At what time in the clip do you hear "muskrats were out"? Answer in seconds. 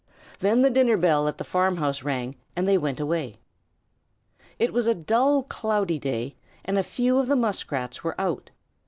7.35-8.49